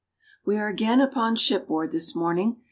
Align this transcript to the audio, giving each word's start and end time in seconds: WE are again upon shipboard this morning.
WE 0.47 0.57
are 0.57 0.67
again 0.67 0.99
upon 0.99 1.35
shipboard 1.35 1.91
this 1.91 2.15
morning. 2.15 2.57